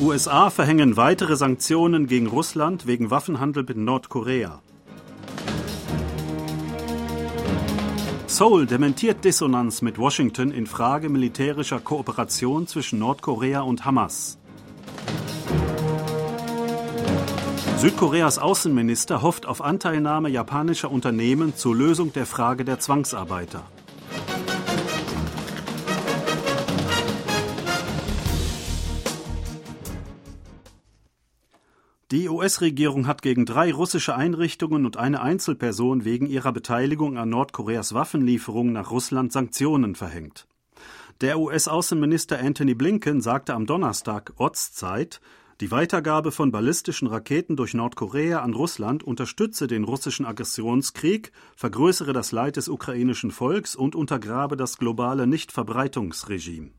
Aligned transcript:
USA 0.00 0.48
verhängen 0.50 0.96
weitere 0.96 1.34
Sanktionen 1.34 2.06
gegen 2.06 2.28
Russland 2.28 2.86
wegen 2.86 3.10
Waffenhandel 3.10 3.64
mit 3.64 3.76
Nordkorea. 3.76 4.62
Seoul 8.28 8.66
dementiert 8.66 9.24
Dissonanz 9.24 9.82
mit 9.82 9.98
Washington 9.98 10.52
in 10.52 10.68
Frage 10.68 11.08
militärischer 11.08 11.80
Kooperation 11.80 12.68
zwischen 12.68 13.00
Nordkorea 13.00 13.62
und 13.62 13.84
Hamas. 13.84 14.38
Südkoreas 17.78 18.38
Außenminister 18.38 19.20
hofft 19.22 19.46
auf 19.46 19.62
Anteilnahme 19.62 20.28
japanischer 20.28 20.92
Unternehmen 20.92 21.56
zur 21.56 21.74
Lösung 21.74 22.12
der 22.12 22.26
Frage 22.26 22.64
der 22.64 22.78
Zwangsarbeiter. 22.78 23.64
Die 32.10 32.30
US-Regierung 32.30 33.06
hat 33.06 33.20
gegen 33.20 33.44
drei 33.44 33.70
russische 33.70 34.16
Einrichtungen 34.16 34.86
und 34.86 34.96
eine 34.96 35.20
Einzelperson 35.20 36.06
wegen 36.06 36.24
ihrer 36.24 36.52
Beteiligung 36.52 37.18
an 37.18 37.28
Nordkoreas 37.28 37.92
Waffenlieferungen 37.92 38.72
nach 38.72 38.90
Russland 38.90 39.30
Sanktionen 39.30 39.94
verhängt. 39.94 40.46
Der 41.20 41.38
US-Außenminister 41.38 42.38
Anthony 42.38 42.72
Blinken 42.72 43.20
sagte 43.20 43.52
am 43.52 43.66
Donnerstag 43.66 44.32
Ortszeit, 44.38 45.20
die 45.60 45.70
Weitergabe 45.70 46.32
von 46.32 46.50
ballistischen 46.50 47.08
Raketen 47.08 47.56
durch 47.56 47.74
Nordkorea 47.74 48.40
an 48.40 48.54
Russland 48.54 49.02
unterstütze 49.02 49.66
den 49.66 49.84
russischen 49.84 50.24
Aggressionskrieg, 50.24 51.32
vergrößere 51.56 52.14
das 52.14 52.32
Leid 52.32 52.56
des 52.56 52.70
ukrainischen 52.70 53.32
Volks 53.32 53.76
und 53.76 53.94
untergrabe 53.94 54.56
das 54.56 54.78
globale 54.78 55.26
Nichtverbreitungsregime. 55.26 56.70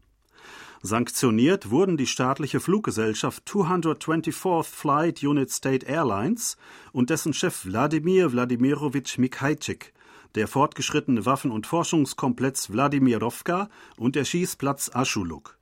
Sanktioniert 0.81 1.71
wurden 1.71 1.97
die 1.97 2.07
staatliche 2.07 2.61
Fluggesellschaft 2.61 3.45
224th 3.49 4.63
Flight 4.63 5.21
Unit 5.23 5.51
State 5.51 5.85
Airlines 5.85 6.55
und 6.93 7.09
dessen 7.09 7.33
Chef 7.33 7.65
Wladimir 7.65 8.31
Wladimirovich 8.31 9.17
Mikhaitschik, 9.17 9.93
der 10.35 10.47
fortgeschrittene 10.47 11.25
Waffen- 11.25 11.51
und 11.51 11.67
Forschungskomplex 11.67 12.71
Wladimirowka 12.71 13.69
und 13.97 14.15
der 14.15 14.23
Schießplatz 14.23 14.91
Aschuluk. 14.93 15.57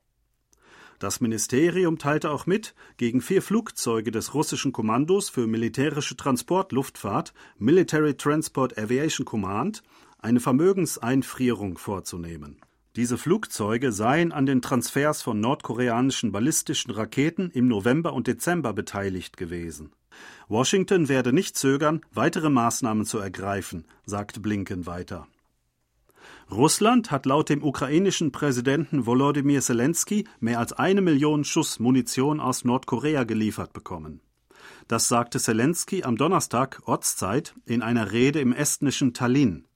Das 1.00 1.20
Ministerium 1.20 1.98
teilte 1.98 2.30
auch 2.30 2.46
mit, 2.46 2.76
gegen 2.98 3.22
vier 3.22 3.42
Flugzeuge 3.42 4.12
des 4.12 4.36
russischen 4.36 4.72
Kommandos 4.72 5.30
für 5.30 5.48
militärische 5.48 6.16
Transportluftfahrt 6.16 7.34
Military 7.58 8.16
Transport 8.16 8.78
Aviation 8.78 9.26
Command 9.26 9.82
eine 10.20 10.40
Vermögenseinfrierung 10.40 11.80
vorzunehmen. 11.80 12.62
Diese 12.98 13.20
Flugzeuge 13.20 13.92
seien 13.92 14.32
an 14.32 14.48
den 14.48 14.64
Transfers 14.64 15.22
von 15.22 15.40
nordkoreanischen 15.40 16.32
ballistischen 16.32 16.90
Raketen 16.90 17.52
im 17.52 17.68
November 17.68 18.12
und 18.12 18.26
Dezember 18.26 18.74
beteiligt 18.74 19.38
gewesen. 19.38 19.92
Washington 20.48 21.08
werde 21.08 21.32
nicht 21.32 21.56
zögern, 21.56 22.02
weitere 22.12 22.50
Maßnahmen 22.50 23.06
zu 23.06 23.20
ergreifen, 23.20 23.86
sagt 24.08 24.42
Blinken 24.42 24.88
weiter. 24.88 25.28
Russland 26.50 27.12
hat 27.12 27.28
laut 27.28 27.50
dem 27.50 27.64
ukrainischen 27.64 28.32
Präsidenten 28.32 29.06
Volodymyr 29.06 29.62
Zelensky 29.62 30.28
mehr 30.40 30.58
als 30.58 30.74
eine 30.74 31.02
Million 31.02 31.44
Schuss 31.44 31.80
Munition 31.80 32.40
aus 32.40 32.66
Nordkorea 32.66 33.26
geliefert 33.26 33.74
bekommen. 33.74 34.22
Das 34.88 35.08
sagte 35.08 35.40
Zelensky 35.40 36.02
am 36.02 36.18
Donnerstag 36.18 36.82
Ortszeit 36.86 37.54
in 37.68 37.84
einer 37.84 38.12
Rede 38.12 38.40
im 38.40 38.54
estnischen 38.54 39.14
Tallinn. 39.14 39.68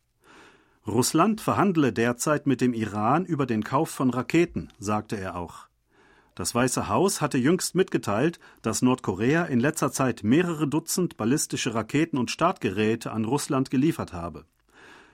Russland 0.88 1.42
verhandle 1.42 1.94
derzeit 1.94 2.48
mit 2.48 2.60
dem 2.60 2.74
Iran 2.74 3.26
über 3.26 3.46
den 3.46 3.64
Kauf 3.64 3.92
von 3.92 4.10
Raketen, 4.10 4.74
sagte 4.80 5.16
er 5.16 5.36
auch. 5.36 5.68
Das 6.34 6.56
Weiße 6.56 6.88
Haus 6.88 7.22
hatte 7.22 7.38
jüngst 7.38 7.76
mitgeteilt, 7.76 8.40
dass 8.64 8.82
Nordkorea 8.82 9.46
in 9.46 9.60
letzter 9.60 9.92
Zeit 9.92 10.24
mehrere 10.24 10.68
Dutzend 10.68 11.18
ballistische 11.18 11.76
Raketen 11.76 12.18
und 12.18 12.32
Startgeräte 12.32 13.12
an 13.12 13.26
Russland 13.26 13.70
geliefert 13.70 14.12
habe. 14.12 14.46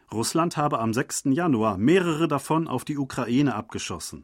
Russland 0.09 0.55
habe 0.55 0.79
am 0.79 0.93
6. 0.93 1.23
Januar 1.31 1.77
mehrere 1.77 2.29
davon 2.29 2.69
auf 2.69 2.85
die 2.85 2.97
Ukraine 2.97 3.53
abgeschossen. 3.53 4.23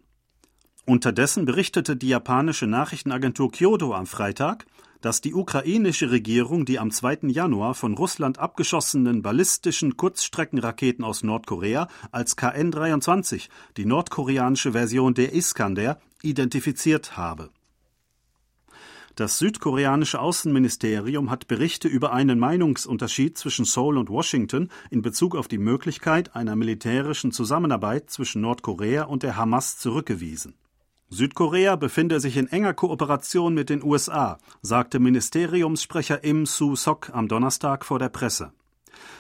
Unterdessen 0.85 1.45
berichtete 1.45 1.95
die 1.95 2.09
japanische 2.09 2.67
Nachrichtenagentur 2.67 3.51
Kyodo 3.53 3.93
am 3.93 4.05
Freitag, 4.05 4.65
dass 4.99 5.21
die 5.21 5.33
ukrainische 5.33 6.11
Regierung 6.11 6.65
die 6.65 6.77
am 6.77 6.91
2. 6.91 7.19
Januar 7.29 7.73
von 7.73 7.93
Russland 7.93 8.37
abgeschossenen 8.37 9.21
ballistischen 9.21 9.95
Kurzstreckenraketen 9.95 11.05
aus 11.05 11.23
Nordkorea 11.23 11.87
als 12.11 12.35
KN-23, 12.35 13.47
die 13.77 13.85
nordkoreanische 13.85 14.73
Version 14.73 15.13
der 15.13 15.33
Iskander, 15.33 16.01
identifiziert 16.21 17.15
habe. 17.15 17.49
Das 19.15 19.39
südkoreanische 19.39 20.19
Außenministerium 20.19 21.29
hat 21.29 21.47
Berichte 21.47 21.87
über 21.87 22.11
einen 22.11 22.39
Meinungsunterschied 22.39 23.37
zwischen 23.37 23.63
Seoul 23.63 23.97
und 23.97 24.09
Washington 24.09 24.69
in 24.89 25.01
Bezug 25.01 25.35
auf 25.35 25.47
die 25.47 25.59
Möglichkeit 25.59 26.35
einer 26.35 26.57
militärischen 26.57 27.31
Zusammenarbeit 27.31 28.09
zwischen 28.09 28.41
Nordkorea 28.41 29.03
und 29.03 29.23
der 29.23 29.37
Hamas 29.37 29.77
zurückgewiesen. 29.77 30.55
Südkorea 31.13 31.75
befinde 31.75 32.19
sich 32.19 32.37
in 32.37 32.47
enger 32.47 32.73
Kooperation 32.73 33.53
mit 33.53 33.69
den 33.69 33.83
USA, 33.83 34.39
sagte 34.63 34.99
Ministeriumssprecher 34.99 36.23
Im 36.23 36.47
Su-sok 36.47 37.11
am 37.13 37.27
Donnerstag 37.27 37.85
vor 37.85 37.99
der 37.99 38.09
Presse. 38.09 38.51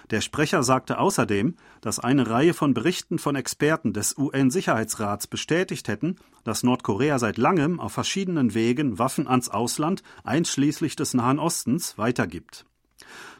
Der 0.09 0.21
Sprecher 0.21 0.63
sagte 0.63 0.97
außerdem, 0.97 1.55
dass 1.81 1.99
eine 1.99 2.27
Reihe 2.27 2.55
von 2.55 2.73
Berichten 2.73 3.19
von 3.19 3.35
Experten 3.35 3.93
des 3.93 4.17
UN-Sicherheitsrats 4.17 5.27
bestätigt 5.27 5.87
hätten, 5.87 6.15
dass 6.43 6.63
Nordkorea 6.63 7.19
seit 7.19 7.37
langem 7.37 7.79
auf 7.79 7.93
verschiedenen 7.93 8.55
Wegen 8.55 8.97
Waffen 8.97 9.27
ans 9.27 9.49
Ausland, 9.49 10.01
einschließlich 10.23 10.95
des 10.95 11.13
Nahen 11.13 11.37
Ostens, 11.37 11.99
weitergibt. 11.99 12.65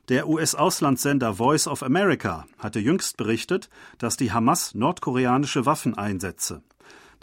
Der 0.10 0.28
US-Auslandssender 0.28 1.36
Voice 1.36 1.66
of 1.68 1.82
America 1.82 2.46
hatte 2.60 2.80
jüngst 2.80 3.18
berichtet, 3.18 3.70
dass 3.98 4.16
die 4.16 4.32
Hamas 4.32 4.76
nordkoreanische 4.76 5.66
Waffen 5.66 5.98
einsetze. 5.98 6.62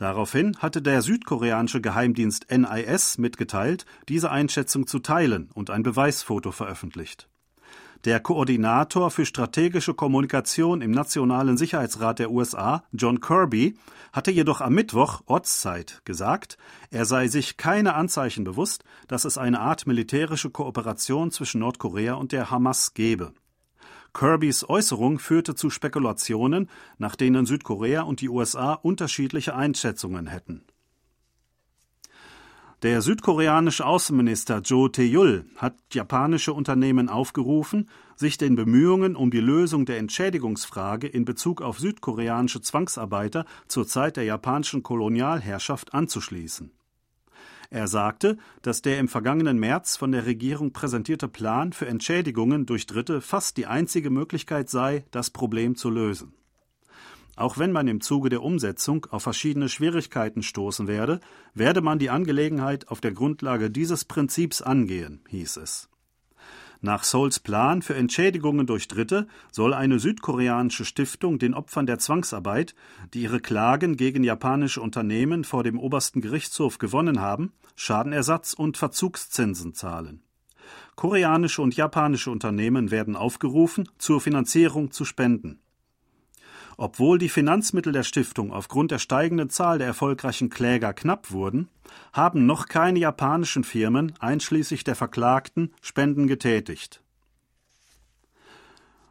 Daraufhin 0.01 0.57
hatte 0.57 0.81
der 0.81 1.03
südkoreanische 1.03 1.83
Geheimdienst 1.83 2.47
NIS 2.51 3.19
mitgeteilt, 3.19 3.85
diese 4.09 4.31
Einschätzung 4.31 4.87
zu 4.87 5.01
teilen 5.01 5.51
und 5.53 5.69
ein 5.69 5.83
Beweisfoto 5.83 6.53
veröffentlicht. 6.53 7.29
Der 8.07 8.19
Koordinator 8.19 9.11
für 9.11 9.27
strategische 9.27 9.93
Kommunikation 9.93 10.81
im 10.81 10.91
Nationalen 10.91 11.59
Sicherheitsrat 11.59 12.19
der 12.19 12.31
USA, 12.31 12.83
John 12.93 13.21
Kirby, 13.21 13.77
hatte 14.11 14.31
jedoch 14.31 14.63
am 14.63 14.73
Mittwoch 14.73 15.21
Ortszeit 15.27 16.01
gesagt, 16.07 16.57
er 16.89 17.05
sei 17.05 17.29
sich 17.29 17.59
keine 17.59 17.93
Anzeichen 17.93 18.45
bewusst, 18.45 18.85
dass 19.07 19.27
es 19.27 19.37
eine 19.37 19.61
Art 19.61 19.87
militärische 19.87 20.49
Kooperation 20.49 21.31
zwischen 21.31 21.61
Nordkorea 21.61 22.15
und 22.15 22.33
der 22.33 22.51
Hamas 22.51 22.95
gebe. 22.95 23.35
Kirbys 24.13 24.69
Äußerung 24.69 25.19
führte 25.19 25.55
zu 25.55 25.71
Spekulationen, 25.71 26.69
nach 26.99 27.17
denen 27.17 27.47
Südkorea 27.47 28.03
und 28.03 28.21
die 28.21 28.29
USA 28.29 28.75
unterschiedliche 28.75 29.55
Einschätzungen 29.55 30.27
hätten. 30.27 30.65
Der 32.83 33.03
südkoreanische 33.03 33.85
Außenminister 33.85 34.63
Jo 34.65 34.89
Tae-yul 34.89 35.45
hat 35.57 35.75
japanische 35.93 36.55
Unternehmen 36.55 37.11
aufgerufen, 37.11 37.91
sich 38.17 38.39
den 38.39 38.57
Bemühungen 38.57 39.17
um 39.17 39.31
die 39.31 39.41
Lösung 39.41 39.85
der 39.85 39.99
Entschädigungsfrage 39.99 41.07
in 41.07 41.27
Bezug 41.27 41.61
auf 41.61 41.79
südkoreanische 41.79 42.63
Zwangsarbeiter 42.63 43.45
zur 43.69 43.87
Zeit 43.87 44.17
der 44.17 44.25
japanischen 44.25 44.83
Kolonialherrschaft 44.83 45.93
anzuschließen. 45.93 46.71
Er 47.71 47.87
sagte, 47.87 48.37
dass 48.63 48.83
der 48.83 48.99
im 48.99 49.07
vergangenen 49.07 49.59
März 49.59 49.97
von 49.97 50.11
der 50.11 50.27
Regierung 50.27 50.73
präsentierte 50.73 51.29
Plan 51.29 51.73
für 51.73 51.87
Entschädigungen 51.87 52.67
durch 52.67 52.87
Dritte 52.87 53.21
fast 53.21 53.57
die 53.57 53.67
einzige 53.67 54.11
Möglichkeit 54.11 54.69
sei, 54.69 55.05
das 55.13 55.31
Problem 55.31 55.77
zu 55.77 55.89
lösen. 55.89 56.35
Auch 57.37 57.59
wenn 57.59 57.71
man 57.71 57.87
im 57.87 58.01
Zuge 58.01 58.29
der 58.29 58.43
Umsetzung 58.43 59.07
auf 59.11 59.23
verschiedene 59.23 59.69
Schwierigkeiten 59.69 60.43
stoßen 60.43 60.89
werde, 60.89 61.21
werde 61.55 61.81
man 61.81 62.01
die 62.01 62.11
Angelegenheit 62.11 62.89
auf 62.89 63.01
der 63.01 63.13
Grundlage 63.13 63.71
dieses 63.71 64.05
Prinzips 64.05 64.61
angehen, 64.61 65.21
hieß 65.29 65.57
es. 65.59 65.90
Nach 66.83 67.05
Souls 67.05 67.41
Plan 67.41 67.83
für 67.83 67.95
Entschädigungen 67.95 68.67
durch 68.67 68.89
Dritte 68.89 69.29
soll 69.53 69.75
eine 69.75 69.99
südkoreanische 69.99 70.87
Stiftung 70.87 71.39
den 71.39 71.53
Opfern 71.53 71.85
der 71.85 71.99
Zwangsarbeit, 71.99 72.75
die 73.13 73.23
ihre 73.23 73.41
Klagen 73.41 73.99
gegen 73.99 74.25
japanische 74.25 74.81
Unternehmen 74.81 75.45
vor 75.45 75.63
dem 75.63 75.79
obersten 75.79 76.23
Gerichtshof 76.23 76.79
gewonnen 76.79 77.21
haben, 77.21 77.53
Schadenersatz 77.77 78.55
und 78.55 78.79
Verzugszinsen 78.79 79.75
zahlen. 79.75 80.23
Koreanische 80.97 81.61
und 81.61 81.77
japanische 81.77 82.31
Unternehmen 82.31 82.91
werden 82.91 83.15
aufgerufen, 83.15 83.89
zur 83.99 84.21
Finanzierung 84.21 84.91
zu 84.91 85.05
spenden. 85.05 85.61
Obwohl 86.83 87.19
die 87.19 87.29
Finanzmittel 87.29 87.93
der 87.93 88.05
Stiftung 88.05 88.55
aufgrund 88.55 88.91
der 88.91 88.99
steigenden 88.99 89.51
Zahl 89.51 89.77
der 89.77 89.87
erfolgreichen 89.87 90.49
Kläger 90.49 90.95
knapp 90.95 91.31
wurden, 91.31 91.69
haben 92.15 92.47
noch 92.47 92.69
keine 92.69 92.99
japanischen 92.99 93.65
Firmen, 93.65 94.15
einschließlich 94.19 94.83
der 94.83 94.95
Verklagten, 94.95 95.75
Spenden 95.83 96.27
getätigt. 96.27 97.03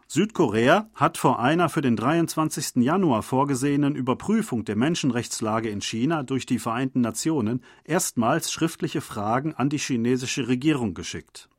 Südkorea 0.07 0.89
hat 0.95 1.19
vor 1.19 1.39
einer 1.39 1.69
für 1.69 1.81
den 1.81 1.95
23. 1.95 2.77
Januar 2.77 3.21
vorgesehenen 3.21 3.95
Überprüfung 3.95 4.65
der 4.65 4.75
Menschenrechtslage 4.75 5.69
in 5.69 5.81
China 5.81 6.23
durch 6.23 6.47
die 6.47 6.57
Vereinten 6.57 7.01
Nationen 7.01 7.63
erstmals 7.83 8.51
schriftliche 8.51 9.01
Fragen 9.01 9.53
an 9.53 9.69
die 9.69 9.77
chinesische 9.77 10.47
Regierung 10.47 10.95
geschickt. 10.95 11.49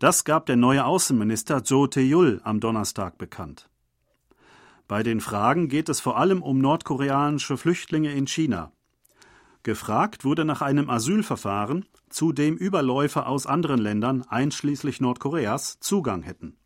Das 0.00 0.24
gab 0.24 0.46
der 0.46 0.56
neue 0.56 0.84
Außenminister 0.84 1.62
Zhou 1.62 1.86
Tae-yul 1.86 2.40
am 2.42 2.58
Donnerstag 2.58 3.18
bekannt. 3.18 3.68
Bei 4.92 5.02
den 5.02 5.22
Fragen 5.22 5.68
geht 5.68 5.88
es 5.88 6.00
vor 6.00 6.18
allem 6.18 6.42
um 6.42 6.58
nordkoreanische 6.58 7.56
Flüchtlinge 7.56 8.12
in 8.12 8.26
China. 8.26 8.72
Gefragt 9.62 10.22
wurde 10.22 10.44
nach 10.44 10.60
einem 10.60 10.90
Asylverfahren, 10.90 11.86
zu 12.10 12.34
dem 12.34 12.58
Überläufer 12.58 13.26
aus 13.26 13.46
anderen 13.46 13.80
Ländern, 13.80 14.22
einschließlich 14.28 15.00
Nordkoreas, 15.00 15.80
Zugang 15.80 16.20
hätten. 16.20 16.58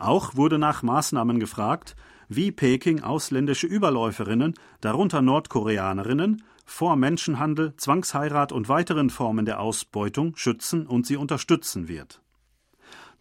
Auch 0.00 0.34
wurde 0.34 0.58
nach 0.58 0.82
Maßnahmen 0.82 1.38
gefragt, 1.38 1.94
wie 2.28 2.50
Peking 2.50 3.04
ausländische 3.04 3.68
Überläuferinnen, 3.68 4.54
darunter 4.80 5.22
Nordkoreanerinnen, 5.22 6.42
vor 6.66 6.96
Menschenhandel, 6.96 7.76
Zwangsheirat 7.76 8.50
und 8.50 8.68
weiteren 8.68 9.10
Formen 9.10 9.44
der 9.44 9.60
Ausbeutung 9.60 10.34
schützen 10.34 10.88
und 10.88 11.06
sie 11.06 11.16
unterstützen 11.16 11.86
wird. 11.86 12.20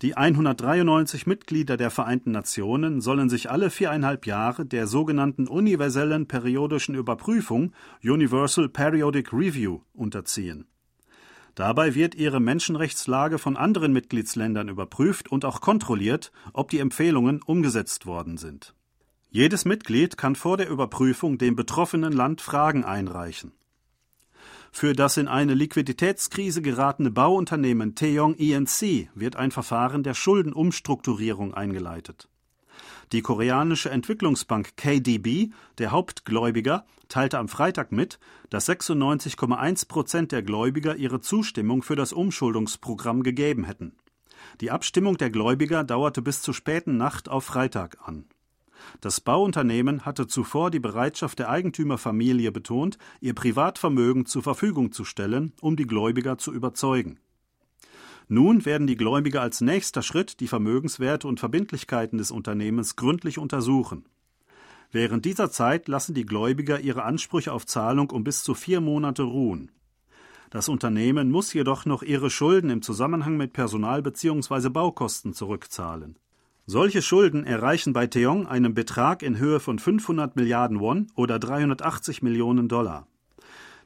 Die 0.04 0.18
193 0.18 1.28
Mitglieder 1.28 1.78
der 1.78 1.90
Vereinten 1.90 2.32
Nationen 2.32 3.00
sollen 3.00 3.30
sich 3.30 3.50
alle 3.50 3.70
viereinhalb 3.70 4.28
Jahre 4.28 4.66
der 4.66 4.86
sogenannten 4.86 5.48
universellen 5.48 6.28
periodischen 6.28 6.94
Überprüfung 6.94 7.72
Universal 8.04 8.68
Periodic 8.68 9.32
Review 9.32 9.80
unterziehen. 9.94 10.68
Dabei 11.56 11.96
wird 11.96 12.16
ihre 12.16 12.42
Menschenrechtslage 12.42 13.38
von 13.38 13.56
anderen 13.56 13.94
Mitgliedsländern 13.94 14.68
überprüft 14.68 15.32
und 15.32 15.46
auch 15.46 15.62
kontrolliert, 15.62 16.34
ob 16.52 16.70
die 16.70 16.80
Empfehlungen 16.80 17.42
umgesetzt 17.42 18.06
worden 18.06 18.36
sind. 18.36 18.76
Jedes 19.30 19.64
Mitglied 19.64 20.18
kann 20.18 20.36
vor 20.36 20.58
der 20.58 20.68
Überprüfung 20.70 21.38
dem 21.38 21.56
betroffenen 21.56 22.12
Land 22.12 22.42
Fragen 22.42 22.84
einreichen. 22.84 23.54
Für 24.76 24.94
das 24.94 25.18
in 25.18 25.28
eine 25.28 25.54
Liquiditätskrise 25.54 26.64
geratene 26.64 27.12
Bauunternehmen 27.12 27.94
Taeyong 27.94 28.34
ENC 28.34 29.08
wird 29.14 29.36
ein 29.36 29.52
Verfahren 29.52 30.02
der 30.02 30.16
Schuldenumstrukturierung 30.16 31.54
eingeleitet. 31.54 32.28
Die 33.12 33.22
koreanische 33.22 33.92
Entwicklungsbank 33.92 34.76
KDB, 34.76 35.52
der 35.78 35.92
Hauptgläubiger, 35.92 36.88
teilte 37.08 37.38
am 37.38 37.50
Freitag 37.50 37.92
mit, 37.92 38.20
dass 38.50 38.68
96,1 38.68 39.88
Prozent 39.88 40.32
der 40.32 40.42
Gläubiger 40.42 40.96
ihre 40.96 41.22
Zustimmung 41.22 41.84
für 41.84 41.96
das 41.96 42.12
Umschuldungsprogramm 42.12 43.22
gegeben 43.22 43.66
hätten. 43.66 43.96
Die 44.60 44.72
Abstimmung 44.72 45.18
der 45.18 45.30
Gläubiger 45.30 45.84
dauerte 45.84 46.24
bis 46.24 46.42
zur 46.42 46.56
späten 46.56 46.98
Nacht 46.98 47.30
auf 47.30 47.46
Freitag 47.46 48.00
an. 48.08 48.26
Das 49.02 49.22
Bauunternehmen 49.22 50.06
hatte 50.06 50.28
zuvor 50.28 50.72
die 50.72 50.80
Bereitschaft 50.80 51.40
der 51.40 51.50
Eigentümerfamilie 51.50 52.52
betont, 52.52 52.98
ihr 53.22 53.34
Privatvermögen 53.34 54.26
zur 54.26 54.44
Verfügung 54.44 54.92
zu 54.92 55.06
stellen, 55.06 55.54
um 55.62 55.76
die 55.76 55.88
Gläubiger 55.88 56.38
zu 56.38 56.54
überzeugen. 56.54 57.20
Nun 58.28 58.66
werden 58.66 58.88
die 58.88 58.96
Gläubiger 58.96 59.42
als 59.42 59.62
nächster 59.62 60.02
Schritt 60.02 60.40
die 60.40 60.48
Vermögenswerte 60.48 61.28
und 61.28 61.40
Verbindlichkeiten 61.40 62.18
des 62.18 62.32
Unternehmens 62.32 62.96
gründlich 62.96 63.38
untersuchen. 63.38 64.06
Während 64.92 65.26
dieser 65.26 65.52
Zeit 65.52 65.88
lassen 65.88 66.14
die 66.14 66.26
Gläubiger 66.26 66.80
ihre 66.80 67.04
Ansprüche 67.04 67.52
auf 67.52 67.66
Zahlung 67.66 68.12
um 68.12 68.24
bis 68.24 68.44
zu 68.44 68.54
vier 68.54 68.80
Monate 68.80 69.24
ruhen. 69.24 69.72
Das 70.52 70.70
Unternehmen 70.70 71.32
muss 71.32 71.52
jedoch 71.54 71.86
noch 71.86 72.04
ihre 72.04 72.30
Schulden 72.30 72.70
im 72.70 72.84
Zusammenhang 72.84 73.36
mit 73.38 73.54
Personal 73.54 74.04
bzw. 74.04 74.70
Baukosten 74.70 75.34
zurückzahlen. 75.34 76.20
Solche 76.66 77.02
Schulden 77.02 77.44
erreichen 77.44 77.92
bei 77.92 78.08
Theong 78.08 78.48
einen 78.48 78.74
Betrag 78.74 79.22
in 79.22 79.38
Höhe 79.38 79.60
von 79.60 79.80
500 79.80 80.38
Milliarden 80.38 80.80
Won 80.80 81.12
oder 81.14 81.38
380 81.38 82.22
Millionen 82.22 82.70
Dollar. 82.70 83.06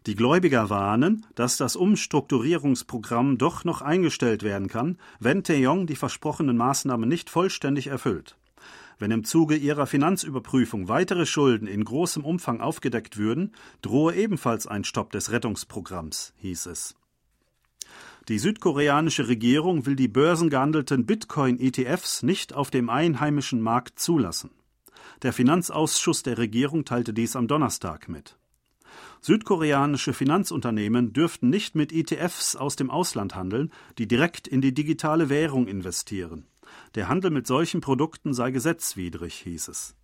Die 0.06 0.14
Gläubiger 0.16 0.70
warnen, 0.70 1.26
dass 1.34 1.58
das 1.58 1.76
Umstrukturierungsprogramm 1.76 3.40
doch 3.40 3.66
noch 3.66 3.82
eingestellt 3.82 4.44
werden 4.44 4.68
kann, 4.68 5.00
wenn 5.20 5.44
Taeyong 5.44 5.88
die 5.88 5.96
versprochenen 5.96 6.56
Maßnahmen 6.56 7.10
nicht 7.10 7.32
vollständig 7.32 7.88
erfüllt. 7.88 8.38
Wenn 9.00 9.10
im 9.10 9.24
Zuge 9.24 9.56
ihrer 9.56 9.88
Finanzüberprüfung 9.88 10.88
weitere 10.88 11.26
Schulden 11.26 11.68
in 11.68 11.84
großem 11.84 12.24
Umfang 12.24 12.62
aufgedeckt 12.62 13.18
würden, 13.18 13.54
drohe 13.82 14.14
ebenfalls 14.14 14.68
ein 14.68 14.84
Stopp 14.84 15.12
des 15.12 15.32
Rettungsprogramms, 15.32 16.34
hieß 16.38 16.68
es. 16.68 16.96
Die 18.28 18.40
südkoreanische 18.40 19.30
Regierung 19.30 19.86
will 19.86 19.96
die 19.96 20.10
börsengehandelten 20.10 21.06
Bitcoin-ETFs 21.06 22.24
nicht 22.24 22.54
auf 22.54 22.70
dem 22.70 22.90
einheimischen 22.90 23.62
Markt 23.62 24.00
zulassen. 24.00 24.52
Der 25.22 25.32
Finanzausschuss 25.32 26.24
der 26.24 26.38
Regierung 26.38 26.84
teilte 26.84 27.14
dies 27.14 27.38
am 27.38 27.48
Donnerstag 27.48 28.10
mit. 28.10 28.38
Südkoreanische 29.22 30.12
Finanzunternehmen 30.12 31.14
dürften 31.14 31.50
nicht 31.50 31.76
mit 31.76 31.94
ETFs 31.94 32.58
aus 32.58 32.76
dem 32.76 32.92
Ausland 32.92 33.34
handeln, 33.34 33.72
die 33.98 34.10
direkt 34.10 34.46
in 34.46 34.60
die 34.60 34.74
digitale 34.74 35.30
Währung 35.30 35.66
investieren. 35.66 36.48
Der 36.96 37.08
Handel 37.08 37.32
mit 37.32 37.48
solchen 37.48 37.80
Produkten 37.80 38.34
sei 38.34 38.52
gesetzwidrig, 38.52 39.36
hieß 39.36 39.70
es. 39.70 39.96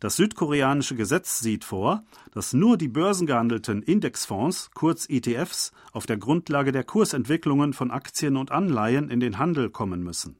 Das 0.00 0.16
südkoreanische 0.16 0.94
Gesetz 0.94 1.40
sieht 1.40 1.64
vor, 1.64 2.04
dass 2.32 2.52
nur 2.52 2.76
die 2.76 2.88
börsengehandelten 2.88 3.82
Indexfonds, 3.82 4.70
kurz 4.74 5.08
ETFs, 5.08 5.72
auf 5.92 6.06
der 6.06 6.16
Grundlage 6.16 6.72
der 6.72 6.84
Kursentwicklungen 6.84 7.72
von 7.72 7.90
Aktien 7.90 8.36
und 8.36 8.50
Anleihen 8.50 9.10
in 9.10 9.20
den 9.20 9.38
Handel 9.38 9.70
kommen 9.70 10.02
müssen. 10.02 10.36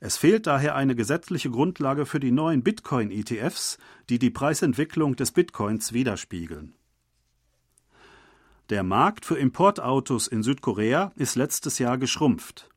Es 0.00 0.16
fehlt 0.16 0.46
daher 0.46 0.74
eine 0.74 0.94
gesetzliche 0.94 1.50
Grundlage 1.50 2.06
für 2.06 2.20
die 2.20 2.30
neuen 2.30 2.62
Bitcoin-ETFs, 2.62 3.78
die 4.08 4.18
die 4.18 4.30
Preisentwicklung 4.30 5.16
des 5.16 5.32
Bitcoins 5.32 5.92
widerspiegeln. 5.92 6.74
Der 8.68 8.82
Markt 8.82 9.24
für 9.24 9.38
Importautos 9.38 10.26
in 10.26 10.42
Südkorea 10.42 11.12
ist 11.14 11.36
letztes 11.36 11.78
Jahr 11.78 11.98
geschrumpft. 11.98 12.68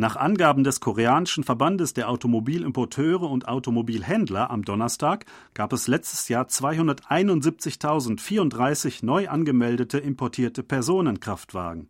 Nach 0.00 0.14
Angaben 0.14 0.62
des 0.62 0.78
koreanischen 0.78 1.42
Verbandes 1.42 1.92
der 1.92 2.08
Automobilimporteure 2.08 3.28
und 3.28 3.48
Automobilhändler 3.48 4.48
am 4.48 4.64
Donnerstag 4.64 5.26
gab 5.54 5.72
es 5.72 5.88
letztes 5.88 6.28
Jahr 6.28 6.46
271.034 6.46 9.04
neu 9.04 9.28
angemeldete 9.28 9.98
importierte 9.98 10.62
Personenkraftwagen. 10.62 11.88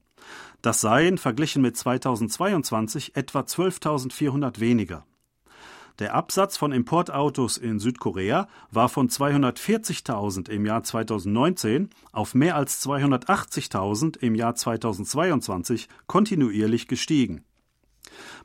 Das 0.63 0.81
seien 0.81 1.19
verglichen 1.19 1.61
mit 1.61 1.77
2022 1.77 3.15
etwa 3.15 3.41
12.400 3.41 4.59
weniger. 4.59 5.05
Der 5.99 6.15
Absatz 6.15 6.57
von 6.57 6.73
Importautos 6.73 7.59
in 7.59 7.79
Südkorea 7.79 8.49
war 8.71 8.89
von 8.89 9.11
240.000 9.11 10.49
im 10.49 10.65
Jahr 10.65 10.83
2019 10.83 11.91
auf 12.13 12.35
mehr 12.35 12.57
als 12.57 12.83
280.000 12.87 14.17
im 14.21 14.35
Jahr 14.35 14.55
2022 14.55 15.91
kontinuierlich 16.07 16.89
gestiegen. 16.89 17.45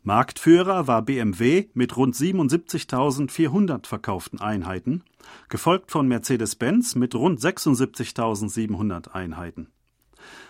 Marktführer 0.05 0.86
war 0.86 1.01
BMW 1.01 1.69
mit 1.74 1.95
rund 1.95 2.13
77.400 2.13 3.88
verkauften 3.88 4.41
Einheiten, 4.41 5.05
gefolgt 5.48 5.91
von 5.91 6.10
Mercedes-Benz 6.10 6.95
mit 6.95 7.15
rund 7.15 7.39
76.700 7.39 9.12
Einheiten. 9.12 9.72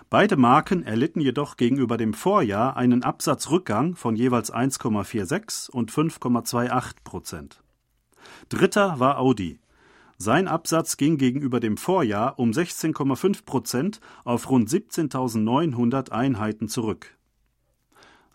Beide 0.09 0.37
Marken 0.37 0.81
erlitten 0.81 1.21
jedoch 1.21 1.55
gegenüber 1.55 1.97
dem 1.97 2.15
Vorjahr 2.15 2.77
einen 2.77 3.03
Absatzrückgang 3.03 3.95
von 3.95 4.15
jeweils 4.15 4.51
1,46 4.51 5.69
und 5.69 5.91
5,28 5.91 6.95
Prozent. 7.03 7.63
Dritter 8.49 8.99
war 8.99 9.19
Audi. 9.19 9.59
Sein 10.17 10.47
Absatz 10.47 10.97
ging 10.97 11.17
gegenüber 11.17 11.59
dem 11.59 11.77
Vorjahr 11.77 12.39
um 12.39 12.51
16,5 12.51 13.45
Prozent 13.45 13.99
auf 14.23 14.49
rund 14.49 14.67
17.900 14.67 16.09
Einheiten 16.11 16.69
zurück. 16.69 17.15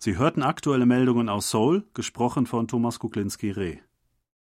Sie 0.00 0.16
hörten 0.16 0.44
aktuelle 0.44 0.86
Meldungen 0.86 1.28
aus 1.28 1.50
Seoul, 1.50 1.82
gesprochen 1.92 2.46
von 2.46 2.68
Thomas 2.68 3.00
Kuklinski-Reh. 3.00 3.78